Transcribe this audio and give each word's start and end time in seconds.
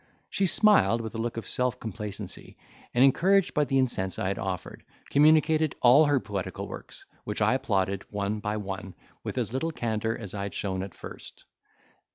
She 0.31 0.47
smiled 0.47 0.99
with 1.01 1.13
a 1.13 1.19
look 1.19 1.37
of 1.37 1.47
self 1.47 1.79
complacency, 1.79 2.57
and 2.91 3.03
encouraged 3.05 3.53
by 3.53 3.65
the 3.65 3.77
incense 3.77 4.17
I 4.17 4.29
had 4.29 4.39
offered, 4.39 4.83
communicated 5.11 5.75
all 5.79 6.05
her 6.07 6.19
poetical 6.19 6.67
works 6.67 7.05
which 7.23 7.39
I 7.39 7.53
applauded, 7.53 8.05
one 8.11 8.39
by 8.39 8.57
one, 8.57 8.95
with 9.23 9.37
as 9.37 9.53
little 9.53 9.71
candour 9.71 10.17
as 10.19 10.33
I 10.33 10.41
had 10.41 10.55
shown 10.55 10.81
at 10.81 10.95
first. 10.95 11.45